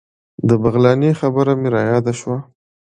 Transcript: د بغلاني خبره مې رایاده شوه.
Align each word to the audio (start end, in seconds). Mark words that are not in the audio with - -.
د 0.47 0.49
بغلاني 0.63 1.11
خبره 1.19 1.53
مې 1.59 1.69
رایاده 1.75 2.13
شوه. 2.19 2.37